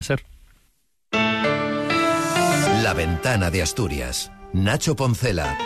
[0.00, 0.22] Ser.
[2.82, 4.30] La ventana de Asturias.
[4.52, 5.56] Nacho Poncela.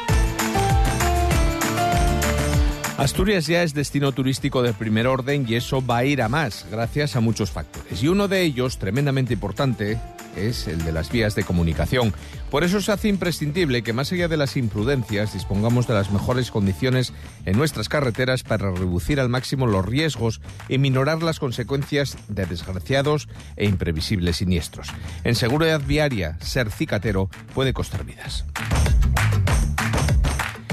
[2.96, 6.66] Asturias ya es destino turístico de primer orden y eso va a ir a más
[6.70, 8.02] gracias a muchos factores.
[8.02, 9.98] Y uno de ellos, tremendamente importante,
[10.36, 12.12] es el de las vías de comunicación.
[12.50, 16.50] Por eso se hace imprescindible que más allá de las imprudencias dispongamos de las mejores
[16.50, 17.12] condiciones
[17.46, 23.28] en nuestras carreteras para reducir al máximo los riesgos y minorar las consecuencias de desgraciados
[23.56, 24.88] e imprevisibles siniestros.
[25.24, 28.44] En seguridad viaria, ser cicatero puede costar vidas.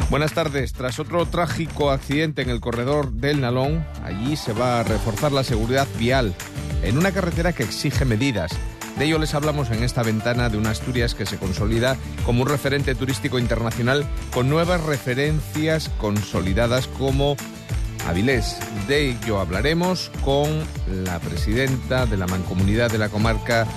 [0.10, 0.72] Buenas tardes.
[0.72, 5.44] Tras otro trágico accidente en el corredor del Nalón, allí se va a reforzar la
[5.44, 6.34] seguridad vial
[6.82, 8.52] en una carretera que exige medidas.
[8.98, 12.50] De ello les hablamos en esta ventana de una Asturias que se consolida como un
[12.50, 17.38] referente turístico internacional con nuevas referencias consolidadas como
[18.08, 18.58] Avilés.
[18.88, 20.50] De ello hablaremos con
[21.04, 23.68] la presidenta de la Mancomunidad de la Comarca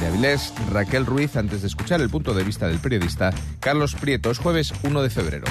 [0.00, 4.30] de Avilés, Raquel Ruiz, antes de escuchar el punto de vista del periodista Carlos Prieto.
[4.30, 5.44] Es jueves 1 de febrero.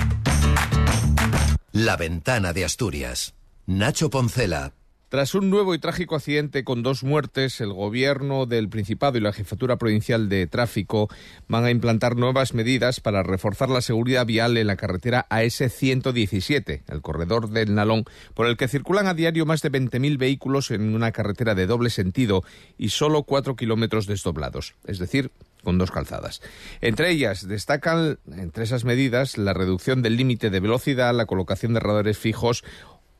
[1.71, 3.35] La ventana de Asturias.
[3.67, 4.78] Nacho Poncela.
[5.09, 9.33] Tras un nuevo y trágico accidente con dos muertes, el Gobierno del Principado y la
[9.33, 11.09] Jefatura Provincial de Tráfico
[11.47, 17.01] van a implantar nuevas medidas para reforzar la seguridad vial en la carretera AS-117, el
[17.01, 21.11] corredor del Nalón, por el que circulan a diario más de 20.000 vehículos en una
[21.11, 22.43] carretera de doble sentido
[22.77, 25.31] y solo cuatro kilómetros desdoblados, es decir,
[25.63, 26.39] con dos calzadas.
[26.81, 31.79] Entre ellas destacan, entre esas medidas, la reducción del límite de velocidad, la colocación de
[31.79, 32.63] radares fijos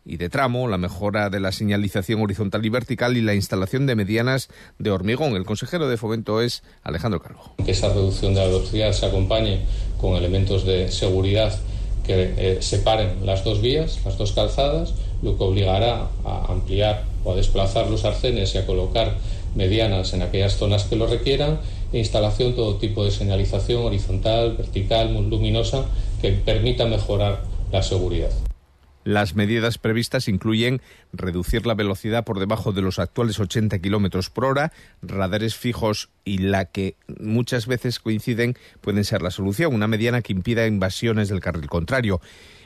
[0.09, 3.95] y de tramo, la mejora de la señalización horizontal y vertical y la instalación de
[3.95, 5.35] medianas de hormigón.
[5.35, 7.53] El consejero de fomento es Alejandro Cargo.
[7.63, 9.61] Que esa reducción de la velocidad se acompañe
[10.01, 11.53] con elementos de seguridad
[12.07, 17.33] que eh, separen las dos vías, las dos calzadas, lo que obligará a ampliar o
[17.33, 19.15] a desplazar los arcenes y a colocar
[19.53, 21.59] medianas en aquellas zonas que lo requieran
[21.93, 25.85] e instalación todo tipo de señalización horizontal, vertical, luminosa
[26.19, 28.31] que permita mejorar la seguridad.
[29.09, 30.83] Las medidas previstas incluyen
[31.13, 34.71] reducir la velocidad por debajo de los actuales 80 kilómetros por hora,
[35.01, 40.31] radares fijos y la que muchas veces coinciden pueden ser la solución, una mediana que
[40.31, 42.21] impida invasiones del carril contrario.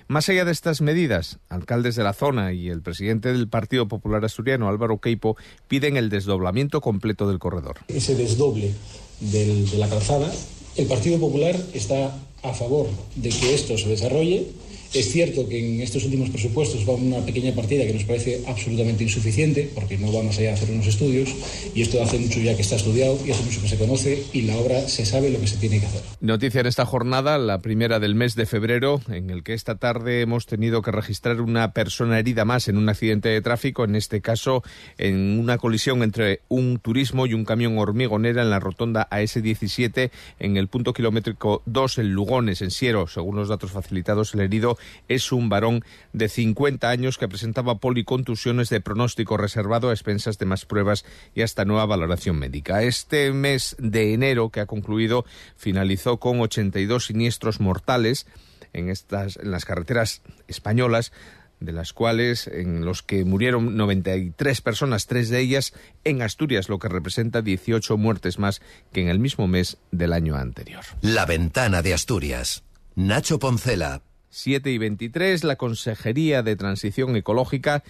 [0.09, 4.25] Más allá de estas medidas, alcaldes de la zona y el presidente del Partido Popular
[4.25, 5.37] Asturiano, Álvaro Queipo,
[5.69, 7.77] piden el desdoblamiento completo del corredor.
[7.87, 8.73] Ese desdoble
[9.21, 10.29] de la calzada,
[10.75, 14.51] el Partido Popular está a favor de que esto se desarrolle
[14.93, 19.03] es cierto que en estos últimos presupuestos va una pequeña partida que nos parece absolutamente
[19.03, 21.33] insuficiente, porque no va más allá de hacer unos estudios,
[21.73, 24.43] y esto hace mucho ya que está estudiado y hace mucho que se conoce, y
[24.43, 26.01] la obra se sabe lo que se tiene que hacer.
[26.21, 30.21] Noticia en esta jornada, la primera del mes de febrero, en el que esta tarde
[30.21, 34.21] hemos tenido que registrar una persona herida más en un accidente de tráfico, en este
[34.21, 34.63] caso
[34.97, 40.57] en una colisión entre un turismo y un camión hormigonera en la rotonda AS17 en
[40.57, 43.07] el punto kilométrico 2 en Lugones, en Siero.
[43.07, 44.77] Según los datos facilitados, el herido
[45.07, 45.83] es un varón
[46.13, 51.05] de 50 años que presentaba policontusiones de pronóstico reservado a expensas de más pruebas
[51.35, 52.83] y hasta nueva valoración médica.
[52.83, 58.27] Este mes de enero que ha concluido finalizó con 82 siniestros mortales
[58.73, 61.11] en, estas, en las carreteras españolas
[61.59, 65.73] de las cuales en los que murieron 93 personas, tres de ellas
[66.03, 68.61] en Asturias, lo que representa 18 muertes más
[68.91, 70.83] que en el mismo mes del año anterior.
[71.01, 72.63] La ventana de Asturias.
[72.95, 74.01] Nacho Poncela,
[74.33, 77.83] 7 y 23, la Consejería de Transición Ecológica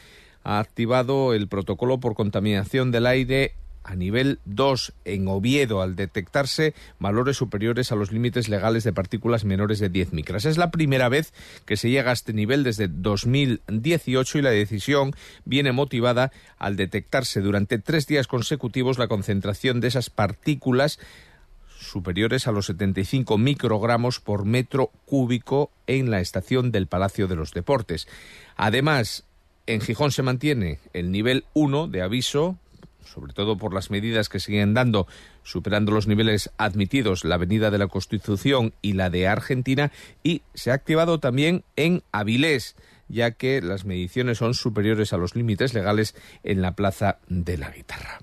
[0.44, 3.54] ha activado el protocolo por contaminación del aire
[3.86, 9.46] a nivel 2 en Oviedo al detectarse valores superiores a los límites legales de partículas
[9.46, 10.44] menores de 10 micras.
[10.44, 11.34] Es la primera vez
[11.66, 15.14] que se llega a este nivel desde 2018 y la decisión
[15.46, 21.00] viene motivada al detectarse durante tres días consecutivos la concentración de esas partículas
[21.84, 27.52] superiores a los 75 microgramos por metro cúbico en la estación del Palacio de los
[27.52, 28.08] Deportes.
[28.56, 29.26] Además,
[29.68, 32.58] en Gijón se mantiene el nivel 1 de aviso,
[33.06, 35.08] sobre todo por las medidas que siguen dando,
[35.44, 39.92] superando los niveles admitidos la Avenida de la Constitución y la de Argentina,
[40.24, 42.76] y se ha activado también en Avilés
[43.08, 47.70] ya que las mediciones son superiores a los límites legales en la Plaza de la
[47.70, 48.20] Guitarra.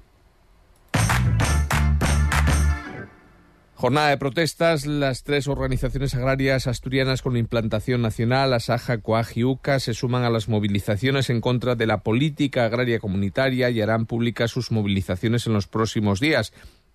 [3.80, 9.80] Jornada de protestas, las tres organizaciones agrarias asturianas con implantación nacional, Asaja, Coag y UCA,
[9.80, 14.50] se suman a las movilizaciones en contra de la política agraria comunitaria y harán públicas
[14.50, 16.52] sus movilizaciones en los próximos días.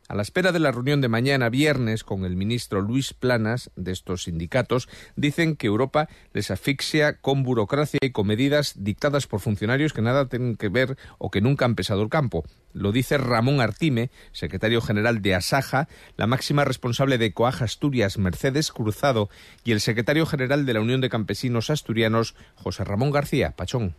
[0.07, 3.92] A la espera de la reunión de mañana viernes con el ministro Luis Planas de
[3.92, 9.94] estos sindicatos, dicen que Europa les asfixia con burocracia y con medidas dictadas por funcionarios
[9.94, 12.44] que nada tienen que ver o que nunca han pesado el campo.
[12.72, 15.88] Lo dice Ramón Artime, secretario general de Asaja,
[16.18, 19.30] la máxima responsable de Coaja Asturias, Mercedes Cruzado,
[19.63, 23.96] y el secretario general de la Unión de Campesinos Asturianos, José Ramón García Pachón.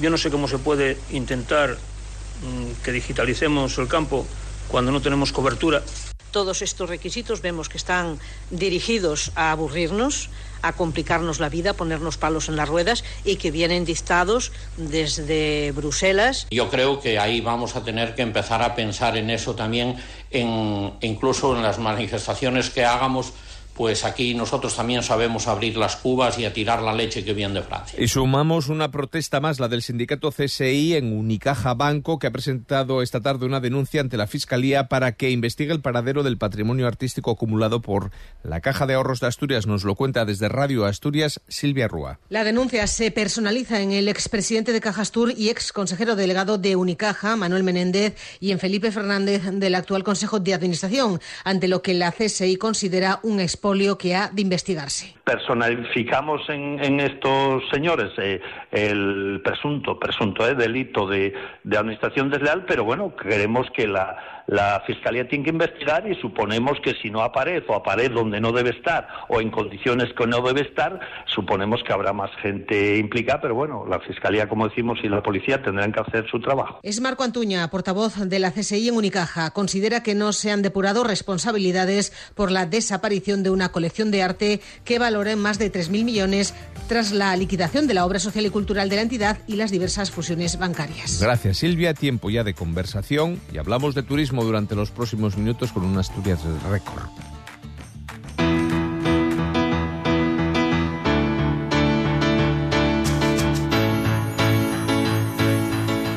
[0.00, 4.26] Yo no sé cómo se puede intentar mm, que digitalicemos el campo
[4.70, 5.82] cuando no tenemos cobertura.
[6.30, 8.20] Todos estos requisitos vemos que están
[8.50, 10.30] dirigidos a aburrirnos,
[10.62, 16.46] a complicarnos la vida, ponernos palos en las ruedas y que vienen dictados desde Bruselas.
[16.50, 19.96] Yo creo que ahí vamos a tener que empezar a pensar en eso también,
[20.30, 23.32] en, incluso en las manifestaciones que hagamos
[23.74, 27.54] pues aquí nosotros también sabemos abrir las cubas y a tirar la leche que viene
[27.54, 27.98] de Francia.
[28.02, 33.02] Y sumamos una protesta más, la del sindicato CSI en Unicaja Banco, que ha presentado
[33.02, 37.30] esta tarde una denuncia ante la Fiscalía para que investigue el paradero del patrimonio artístico
[37.30, 38.10] acumulado por
[38.42, 39.66] la Caja de Ahorros de Asturias.
[39.66, 42.18] Nos lo cuenta desde Radio Asturias Silvia Rúa.
[42.28, 47.36] La denuncia se personaliza en el expresidente de Cajastur y ex consejero delegado de Unicaja,
[47.36, 52.12] Manuel Menéndez, y en Felipe Fernández del actual Consejo de Administración, ante lo que la
[52.12, 53.40] CSI considera un
[53.74, 55.14] expo que ha de investigarse.
[55.24, 58.40] Personificamos en, estos señores eh,
[58.70, 61.32] el presunto, presunto eh, delito de,
[61.62, 66.80] de administración desleal, pero bueno, queremos que la la Fiscalía tiene que investigar y suponemos
[66.82, 70.40] que si no aparece o aparece donde no debe estar o en condiciones que no
[70.40, 75.08] debe estar, suponemos que habrá más gente implicada, pero bueno, la Fiscalía, como decimos, y
[75.08, 76.80] la Policía tendrán que hacer su trabajo.
[76.82, 79.52] Es Marco Antuña, portavoz de la CSI en Unicaja.
[79.52, 84.60] Considera que no se han depurado responsabilidades por la desaparición de una colección de arte
[84.84, 86.54] que valora en más de 3.000 millones
[86.88, 90.10] tras la liquidación de la obra social y cultural de la entidad y las diversas
[90.10, 91.20] fusiones bancarias.
[91.20, 91.94] Gracias, Silvia.
[91.94, 96.40] Tiempo ya de conversación y hablamos de turismo durante los próximos minutos con una Asturias
[96.68, 97.29] récord.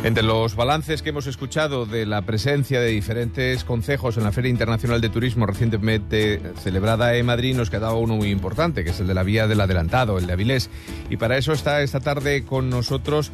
[0.04, 4.50] Entre los balances que hemos escuchado de la presencia de diferentes concejos en la Feria
[4.50, 9.08] Internacional de Turismo recientemente celebrada en Madrid, nos quedaba uno muy importante, que es el
[9.08, 10.70] de la Vía del Adelantado, el de Avilés.
[11.10, 13.32] Y para eso está esta tarde con nosotros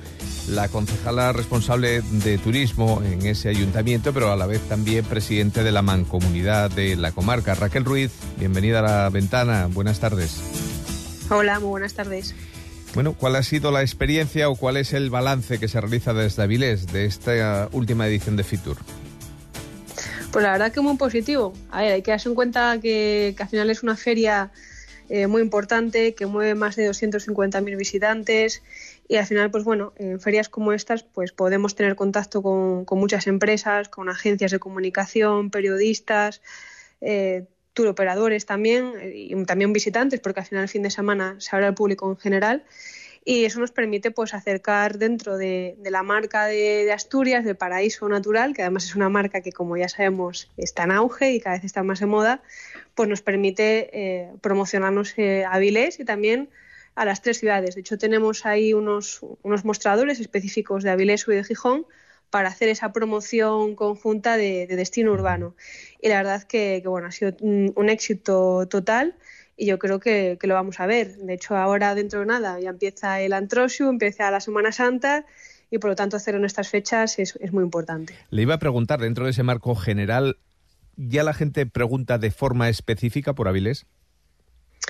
[0.47, 5.71] la concejala responsable de turismo en ese ayuntamiento, pero a la vez también presidente de
[5.71, 7.55] la mancomunidad de la comarca.
[7.55, 9.67] Raquel Ruiz, bienvenida a la ventana.
[9.71, 10.39] Buenas tardes.
[11.31, 12.35] Hola, muy buenas tardes.
[12.95, 16.41] Bueno, ¿cuál ha sido la experiencia o cuál es el balance que se realiza desde
[16.41, 18.77] Avilés de esta última edición de Fitur?
[20.31, 21.53] Pues la verdad que muy positivo.
[21.71, 24.51] A ver, hay que darse en cuenta que, al final es una feria
[25.07, 28.63] eh, muy importante, que mueve más de 250.000 visitantes
[29.07, 33.25] y al final, pues bueno, en ferias como estas, pues podemos tener contacto con, muchas
[33.25, 36.41] empresas, con agencias de comunicación, periodistas,
[37.01, 37.45] eh,
[37.87, 41.75] operadores también, y también visitantes, porque al final el fin de semana se abre al
[41.75, 42.63] público en general.
[43.25, 48.53] Y eso nos permite pues acercar dentro de, la marca de, Asturias, del paraíso natural,
[48.53, 51.65] que además es una marca que como ya sabemos está en auge y cada vez
[51.65, 52.41] está más de moda,
[52.95, 56.49] pues nos permite eh, promocionarnos eh, a Avilés y también
[56.95, 57.75] a las tres ciudades.
[57.75, 61.85] De hecho, tenemos ahí unos, unos mostradores específicos de Avilés y de Gijón
[62.29, 65.55] para hacer esa promoción conjunta de, destino urbano.
[66.01, 69.15] Y la verdad que, que, bueno, ha sido un, éxito total
[69.57, 71.15] y yo creo que, lo vamos a ver.
[71.17, 75.25] De hecho, ahora dentro de nada ya empieza el Antrosiu, empieza la Semana Santa
[75.71, 78.13] y por lo tanto hacerlo en estas fechas es, muy importante.
[78.29, 80.37] Le iba a preguntar, dentro de ese marco general,
[80.95, 83.85] ¿ya la gente pregunta de forma específica por Avilés?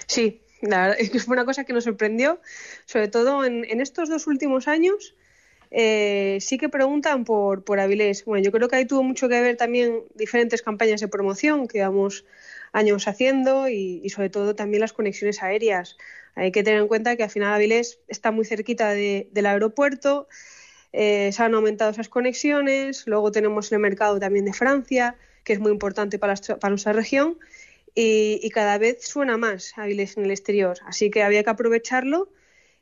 [0.08, 2.42] Sí, la verdad es que fue una cosa que nos sorprendió,
[2.86, 5.16] sobre todo en, en estos dos últimos años
[5.72, 8.26] eh, sí que preguntan por, por Avilés.
[8.26, 11.80] Bueno, yo creo que ahí tuvo mucho que ver también diferentes campañas de promoción que
[11.80, 12.26] llevamos
[12.72, 15.98] años haciendo y, sobre todo también las conexiones aéreas.
[16.36, 20.28] Hay que tener en cuenta que al final Avilés está muy cerquita del aeropuerto,
[20.94, 25.60] eh, se han aumentado esas conexiones, luego tenemos el mercado también de Francia, que es
[25.60, 26.36] muy importante para,
[26.70, 27.38] nuestra región,
[27.96, 30.78] y, y, cada vez suena más Avilés en el exterior.
[30.86, 32.30] Así que había que aprovecharlo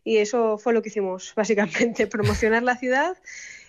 [0.07, 3.17] y eso fue lo que hicimos, básicamente, promocionar la ciudad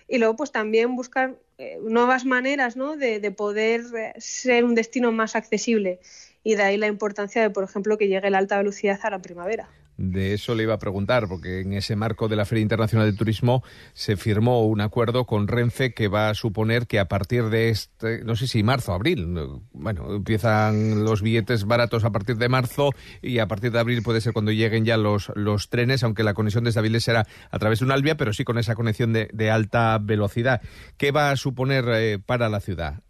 [0.07, 2.97] y luego pues también buscar eh, nuevas maneras ¿no?
[2.97, 5.99] de, de, poder eh, ser un destino más accesible
[6.42, 9.18] y de ahí la importancia de, por ejemplo, que llegue la alta velocidad a la
[9.21, 9.68] primavera.
[9.99, 13.16] De eso le iba a preguntar, porque en ese marco de la Feria Internacional de
[13.16, 13.64] Turismo
[13.95, 18.23] se firmó un acuerdo con Renfe que va a suponer que a partir de este,
[18.23, 19.26] no sé si marzo, abril,
[19.73, 22.92] bueno, empiezan los billetes baratos a partir de marzo
[23.23, 26.33] y a partir de abril puede ser cuando lleguen ya los, los trenes, aunque la
[26.33, 29.50] conexión desde Avilés será a través de un albia, pero sí con esa conexión de,
[29.50, 30.62] alta velocidad.
[30.97, 33.02] ¿Qué va a suponer eh, para la ciudad?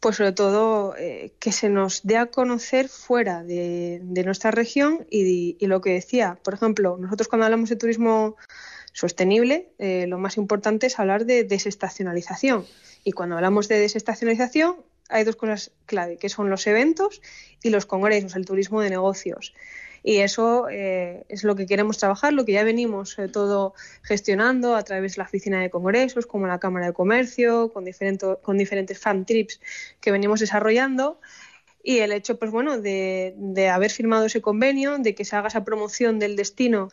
[0.00, 5.56] Pues sobre todo eh, que se nos dé a conocer fuera de, nuestra región y,
[5.66, 8.36] lo que decía, por ejemplo, nosotros cuando hablamos de turismo
[8.92, 12.66] sostenible, eh, lo más importante es hablar de desestacionalización.
[13.04, 14.76] Y cuando hablamos de desestacionalización,
[15.08, 17.20] hay dos cosas clave, que son los eventos
[17.62, 19.54] y los congresos, el turismo de negocios.
[20.02, 24.76] Y eso eh, es lo que queremos trabajar, lo que ya venimos sobre todo gestionando
[24.76, 27.84] a través de la oficina de congresos, como la Cámara de Comercio, con,
[28.42, 29.60] con diferentes fan trips
[30.00, 31.20] que venimos desarrollando.
[31.82, 35.48] Y el hecho, pues bueno, de, de haber firmado ese convenio, de que se haga
[35.48, 36.90] esa promoción del destino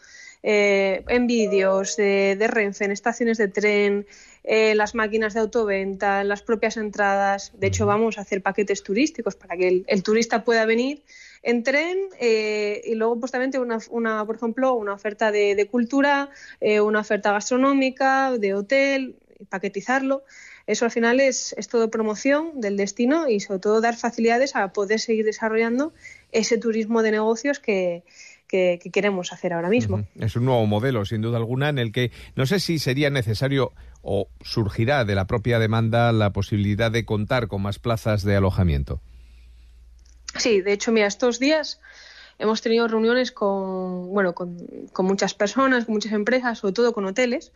[0.47, 4.05] eh, en vídeos de, Renfe, en estaciones de tren,
[4.43, 7.51] en las máquinas de autoventa, en las propias entradas.
[7.55, 11.01] De hecho, vamos a hacer paquetes turísticos para que el, turista pueda venir
[11.45, 16.81] en tren eh, y luego justamente una, una, por ejemplo, una oferta de, cultura, eh,
[16.81, 19.15] una oferta gastronómica, de hotel,
[19.49, 20.23] paquetizarlo.
[20.65, 24.73] Eso al final es, es todo promoción del destino y sobre todo dar facilidades a
[24.73, 25.93] poder seguir desarrollando
[26.31, 28.03] ese turismo de negocios que,
[28.47, 30.03] que, queremos hacer ahora mismo.
[30.19, 33.73] Es un nuevo modelo, sin duda alguna, en el que no sé si sería necesario
[34.01, 38.99] o surgirá de la propia demanda la posibilidad de contar con más plazas de alojamiento.
[40.37, 41.79] Sí, de hecho, mira, estos días
[42.39, 44.57] hemos tenido reuniones con, bueno, con,
[44.99, 47.51] muchas personas, con muchas empresas, sobre todo con hoteles.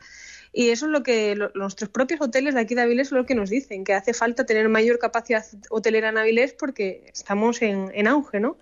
[0.51, 3.35] Y eso es lo que nuestros propios hoteles de aquí de Avilés es lo que
[3.35, 8.07] nos dicen, que hace falta tener mayor capacidad hotelera en Avilés porque estamos en, en
[8.07, 8.57] auge, ¿no?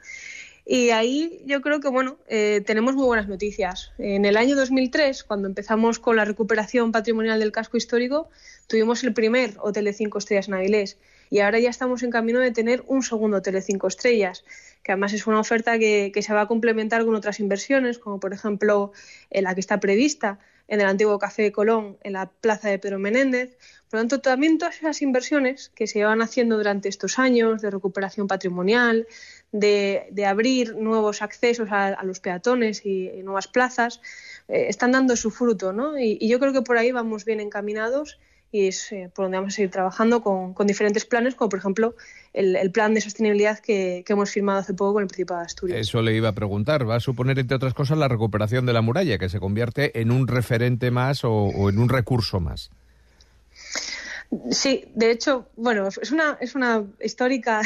[0.69, 3.93] Y ahí yo creo que, bueno, eh, tenemos muy buenas noticias.
[3.97, 8.27] En el año 2003, cuando empezamos con la recuperación patrimonial del casco histórico,
[8.67, 10.97] tuvimos el primer hotel de cinco estrellas en Avilés.
[11.29, 14.43] Y ahora ya estamos en camino de tener un segundo de cinco estrellas,
[14.83, 18.33] que además es una oferta que, se va a complementar con otras inversiones, como por
[18.33, 18.91] ejemplo
[19.31, 22.99] la que está prevista en el antiguo Café de Colón, en la plaza de Pedro
[22.99, 23.57] Menéndez.
[23.89, 27.71] Por lo tanto, también todas esas inversiones que se llevan haciendo durante estos años de
[27.71, 29.07] recuperación patrimonial,
[29.51, 34.01] de, abrir nuevos accesos a, los peatones y, nuevas plazas,
[34.49, 35.97] eh, están dando su fruto, ¿no?
[35.97, 38.19] Y, yo creo que por ahí vamos bien encaminados
[38.51, 41.95] y es eh, por donde vamos a seguir trabajando con, diferentes planes, como por ejemplo
[42.33, 45.79] el, plan de sostenibilidad que, hemos firmado hace poco con el Principado de Asturias.
[45.79, 46.89] Eso le iba a preguntar.
[46.89, 50.11] Va a suponer, entre otras cosas, la recuperación de la muralla, que se convierte en
[50.11, 52.69] un referente más o en un recurso más.
[54.51, 57.61] Sí, de hecho, bueno, es una, es una histórica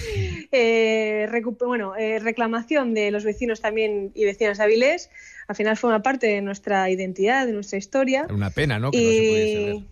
[0.52, 1.28] eh,
[1.60, 5.10] bueno, eh, reclamación de los vecinos también y vecinas de Avilés.
[5.46, 8.26] Al final fue una parte de nuestra identidad, de nuestra historia.
[8.30, 8.92] Una pena, ¿no?
[8.92, 9.84] Que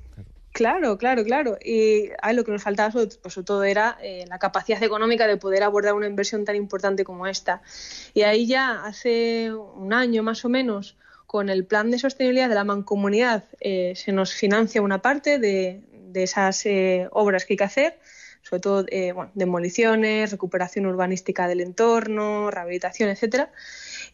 [0.54, 1.58] Claro, claro, claro.
[1.60, 5.36] Y ahí lo que nos faltaba sobre, pues, todo era eh, la capacidad económica de
[5.36, 7.60] poder abordar una inversión tan importante como esta.
[8.14, 10.96] Y ahí ya hace un año más o menos,
[11.26, 15.82] con el plan de sostenibilidad de la mancomunidad, se nos financia una parte de,
[16.14, 17.98] de esas eh, obras que hay que hacer,
[18.42, 23.50] sobre todo eh, demoliciones, recuperación urbanística del entorno, rehabilitación, etcétera.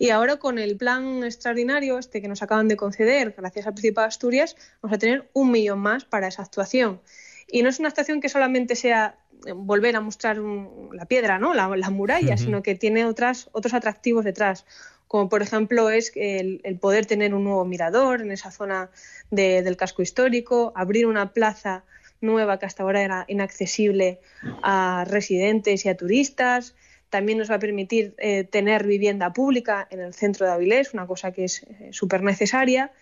[0.00, 4.06] Y ahora con el plan extraordinario este que nos acaban de conceder, gracias al Principado
[4.06, 7.02] de Asturias, vamos a tener un millón más para esa actuación.
[7.46, 11.52] Y no es una actuación que solamente sea eh, volver a mostrar la piedra, ¿no?
[11.52, 14.64] la, muralla, sino que tiene otras, otros atractivos detrás
[15.06, 18.90] como por ejemplo es el, poder tener un nuevo mirador en esa zona
[19.30, 21.84] del casco histórico, abrir una plaza
[22.22, 24.20] nueva que hasta ahora era inaccesible
[24.62, 26.74] a residentes y a turistas.
[27.10, 31.06] También nos va a permitir eh, tener vivienda pública en el centro de Avilés, una
[31.06, 32.92] cosa que es eh, súper necesaria.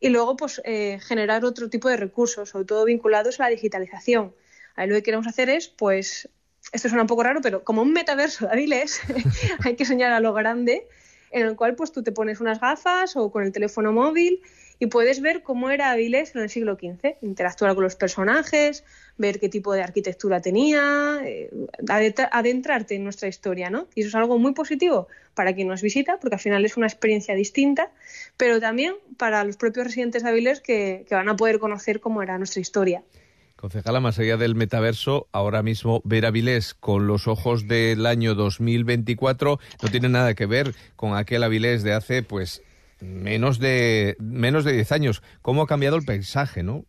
[0.00, 4.34] Y luego, pues, eh, generar otro tipo de recursos, sobre todo vinculados a la digitalización.
[4.76, 6.28] Ahí lo que queremos hacer es, pues,
[6.72, 9.00] esto suena un poco raro, pero como un metaverso de Avilés,
[9.64, 10.86] hay que soñar a lo grande
[11.34, 14.40] en el cual pues tú te pones unas gafas o con el teléfono móvil
[14.78, 18.84] y puedes ver cómo era Avilés en el siglo XV, interactuar con los personajes,
[19.16, 21.50] ver qué tipo de arquitectura tenía, eh,
[22.30, 23.88] adentrarte en nuestra historia, ¿no?
[23.94, 26.86] Y eso es algo muy positivo para quien nos visita, porque al final es una
[26.86, 27.90] experiencia distinta,
[28.36, 32.22] pero también para los propios residentes de Avilés que, que van a poder conocer cómo
[32.22, 33.02] era nuestra historia.
[33.56, 39.58] Concejala, más allá del metaverso, ahora mismo ver Avilés con los ojos del año 2024
[39.82, 42.62] no tiene nada que ver con aquel Avilés de hace, pues,
[43.04, 45.22] menos de menos de 10 años.
[45.42, 46.84] ¿Cómo ha cambiado el paisaje, no?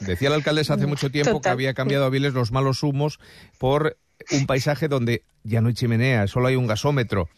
[0.00, 3.20] Decía el alcalde hace mucho tiempo que había cambiado Avilés los malos humos
[3.58, 3.98] por
[4.30, 7.28] un paisaje donde ya no hay chimenea, solo hay un gasómetro.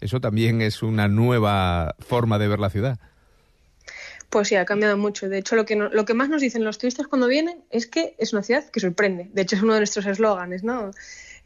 [0.00, 2.98] Eso también es una nueva forma de ver la ciudad.
[4.30, 5.28] Pues sí, ha cambiado mucho.
[5.28, 8.14] De hecho, lo que, lo que más nos dicen los turistas cuando vienen es que
[8.18, 9.30] es una ciudad que sorprende.
[9.32, 10.90] De hecho, es uno de nuestros eslóganes, ¿no?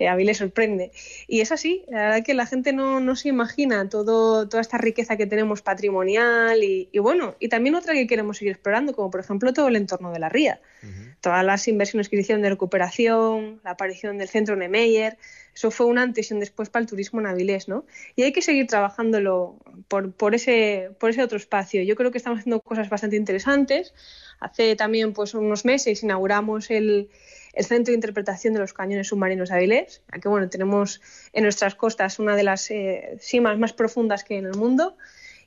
[0.00, 0.92] Eh, Avilés sorprende.
[1.28, 4.78] Y es así, la verdad que la gente no, no se imagina todo, toda esta
[4.78, 9.10] riqueza que tenemos patrimonial y, y, bueno, y también otra que queremos seguir explorando, como
[9.10, 10.60] por ejemplo todo el entorno de la ría.
[11.20, 15.18] Todas las inversiones que hicieron de recuperación, la aparición del centro Nemeyer,
[15.54, 17.84] eso fue un antes y un después para el turismo en Avilés, ¿no?
[18.16, 21.82] Y hay que seguir trabajándolo por, por, ese, por ese otro espacio.
[21.82, 23.92] Yo creo que estamos haciendo cosas bastante interesantes.
[24.40, 27.10] Hace también pues unos meses inauguramos el,
[27.56, 31.00] Centro de Interpretación de los Cañones Submarinos de Avilés, que bueno, tenemos
[31.32, 34.96] en nuestras costas una de las eh, cimas más profundas que hay en el mundo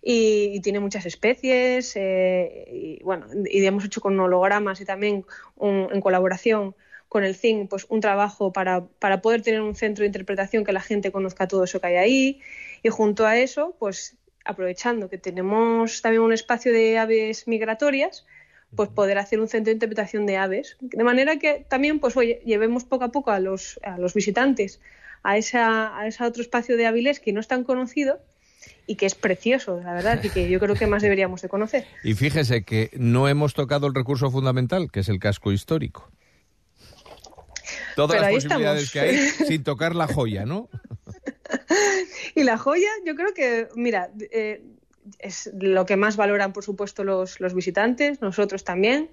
[0.02, 5.26] y, tiene muchas especies eh, y bueno, y hemos hecho con hologramas y también
[5.60, 6.76] en colaboración
[7.08, 10.74] con el CIN pues un trabajo para, para poder tener un centro de interpretación que
[10.74, 12.42] la gente conozca todo eso que hay ahí.
[12.84, 18.26] Y junto a eso pues aprovechando que tenemos también un espacio de aves migratorias
[18.76, 22.42] pues poder hacer un centro de interpretación de aves, de manera que también pues oye,
[22.46, 24.80] llevemos poco a poco a los, a los visitantes
[25.24, 28.20] a, esa, a ese otro espacio de Avilés que no es tan conocido
[28.86, 31.86] y que es precioso, la verdad, y que yo creo que más deberíamos de conocer.
[32.04, 36.12] Y fíjese que no hemos tocado el recurso fundamental, que es el casco histórico.
[37.96, 40.70] Todas las posibilidades que hay sin tocar la joya, ¿no?
[42.36, 44.64] y la joya, yo creo que, mira, eh,
[45.20, 49.10] es lo que más valoran, por supuesto, los, los visitantes, nosotros también.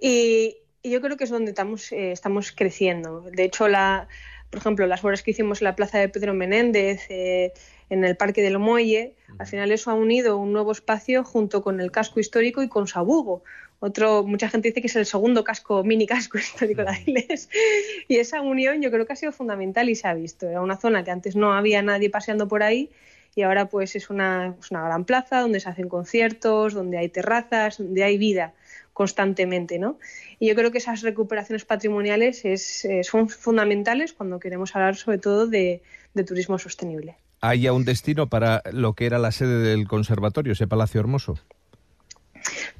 [0.00, 3.20] Y, yo creo que es donde estamos, eh, estamos creciendo.
[3.20, 4.08] De hecho, la,
[4.48, 7.52] por ejemplo, las obras que hicimos en la Plaza de Pedro Menéndez, eh,
[7.90, 11.80] en el Parque del Muelle, al final eso ha unido un nuevo espacio junto con
[11.80, 13.42] el casco histórico y con Sabugo.
[13.80, 17.48] Otro, mucha gente dice que es el segundo casco, mini casco histórico de Avilés.
[18.08, 20.48] Y esa unión yo creo que ha sido fundamental y se ha visto.
[20.48, 22.90] Era una zona que antes no había nadie paseando por ahí
[23.34, 27.78] y ahora pues es una, una gran plaza donde se hacen conciertos, donde hay terrazas,
[27.78, 28.54] donde hay vida
[28.92, 29.98] constantemente, ¿no?
[30.38, 35.18] Y yo creo que esas recuperaciones patrimoniales es, eh, son fundamentales cuando queremos hablar sobre
[35.18, 35.80] todo de,
[36.26, 37.16] turismo sostenible.
[37.40, 41.38] ¿Hay ya un destino para lo que era la sede del conservatorio, ese Palacio Hermoso?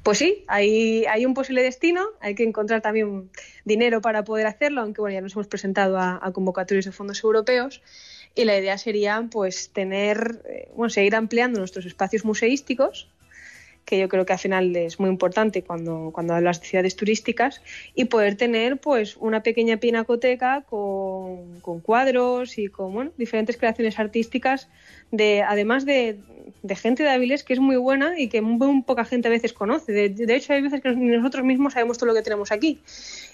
[0.03, 3.31] Pues sí, hay, hay un posible destino, hay que encontrar también
[3.65, 7.23] dinero para poder hacerlo, aunque bueno, ya nos hemos presentado a, a convocatorios de fondos
[7.23, 7.81] europeos
[8.35, 13.07] y la idea sería pues tener, eh, bueno, seguir ampliando nuestros espacios museísticos,
[13.85, 17.61] que yo creo que al final es muy importante cuando, cuando hablas de ciudades turísticas,
[17.95, 23.99] y poder tener pues una pequeña pinacoteca con, con cuadros y con bueno, diferentes creaciones
[23.99, 24.69] artísticas,
[25.11, 26.19] de, además de,
[26.75, 29.91] gente de Avilés que es muy buena y que muy poca gente a veces conoce.
[29.91, 32.79] De, de, hecho, hay veces que nosotros mismos sabemos todo lo que tenemos aquí.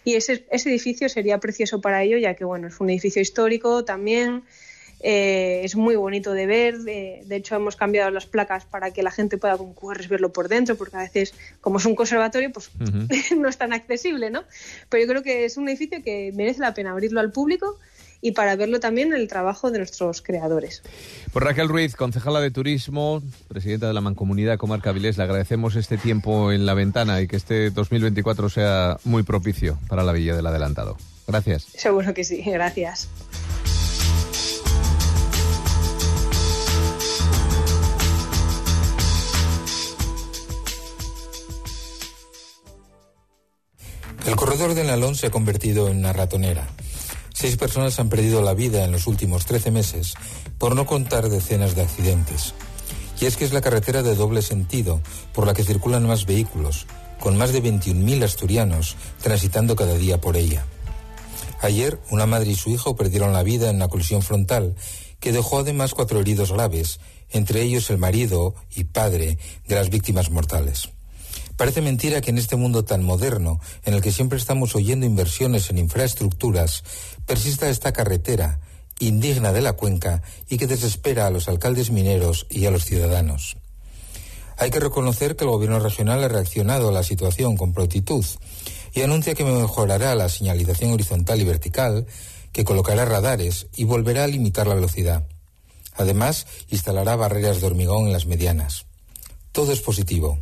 [0.06, 3.86] Y ese, ese edificio sería precioso para ello, ya que bueno, es un edificio histórico
[3.86, 4.43] también.
[5.00, 6.80] Eh, es muy bonito de ver.
[6.80, 9.74] de hecho, hemos cambiado las placas para que la gente pueda con
[10.10, 12.72] verlo por dentro, porque a veces, como es un conservatorio, pues
[13.38, 14.44] no es tan accesible, ¿no?
[14.90, 17.78] Pero yo creo que es un edificio que merece la pena abrirlo al público
[18.22, 20.82] y para verlo también en el trabajo de nuestros creadores.
[21.32, 25.98] Por Raquel Ruiz, concejala de Turismo, presidenta de la Mancomunidad Comarca Vilés, le agradecemos este
[25.98, 30.48] tiempo en la ventana y que este 2024 sea muy propicio para la Villa del
[30.48, 30.98] Adelantado.
[31.28, 31.64] Gracias.
[31.76, 33.10] Seguro que sí, gracias.
[44.28, 46.68] El corredor de Nalón se ha convertido en una ratonera.
[47.34, 50.16] Seis personas han perdido la vida en los últimos 13 meses,
[50.58, 52.54] por no contar decenas de accidentes.
[53.22, 55.00] Y es que es la carretera de doble sentido,
[55.34, 56.88] por la que circulan más vehículos,
[57.22, 60.66] con más de 21.000 asturianos transitando cada día por ella.
[61.62, 64.76] Ayer, una madre y su hijo perdieron la vida en una colisión frontal,
[65.22, 69.38] que dejó además cuatro heridos graves, entre ellos el marido y padre
[69.70, 70.90] de las víctimas mortales.
[71.58, 75.70] Parece mentira que en este mundo tan moderno, en el que siempre estamos oyendo inversiones
[75.72, 76.84] en infraestructuras,
[77.26, 78.62] persista esta carretera
[79.00, 83.58] indigna de la cuenca y que desespera a los alcaldes mineros y a los ciudadanos.
[84.58, 88.26] Hay que reconocer que el gobierno regional ha reaccionado a la situación con prontitud
[88.93, 92.08] y anuncia que mejorará la señalización horizontal y vertical,
[92.52, 95.28] que colocará radares y volverá a limitar la velocidad.
[95.96, 98.86] Además, instalará barreras de hormigón en las medianas.
[99.52, 100.39] Todo es positivo.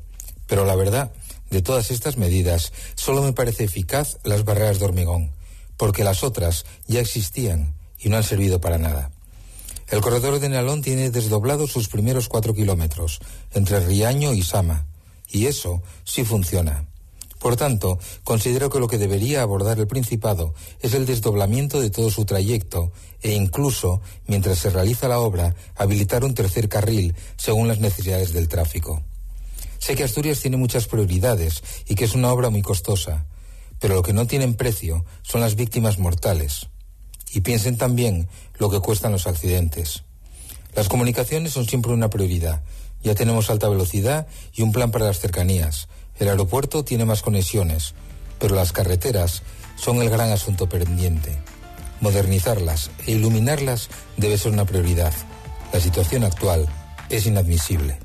[0.48, 1.12] Pero la verdad,
[1.50, 5.32] de todas estas medidas, solo me parece eficaz las barreras de hormigón,
[5.78, 9.12] porque las otras ya existían y no han servido para nada.
[9.88, 13.20] El corredor de Nalón tiene desdoblado sus primeros cuatro kilómetros,
[13.54, 14.88] entre Riaño y Sama,
[15.30, 16.88] y eso sí funciona.
[17.40, 22.10] Por tanto, considero que lo que debería abordar el Principado es el desdoblamiento de todo
[22.10, 27.80] su trayecto e incluso, mientras se realiza la obra, habilitar un tercer carril según las
[27.80, 29.04] necesidades del tráfico.
[29.86, 33.28] Sé que Asturias tiene muchas prioridades y que es una obra muy costosa,
[33.80, 36.70] pero lo que no tienen precio son las víctimas mortales.
[37.32, 40.02] Y piensen también lo que cuestan los accidentes.
[40.74, 42.64] Las comunicaciones son siempre una prioridad.
[43.04, 45.88] Ya tenemos alta velocidad y un plan para las cercanías.
[46.18, 47.94] El aeropuerto tiene más conexiones.
[48.40, 49.44] pero las carreteras
[49.76, 51.38] son el gran asunto pendiente.
[52.02, 55.14] Modernizarlas e iluminarlas debe ser una prioridad.
[55.72, 56.66] La situación actual
[57.10, 58.00] es inadmisible.